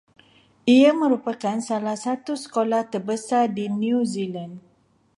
[0.75, 4.53] Ia merupakan salah satu sekolah terbesar di New Zealand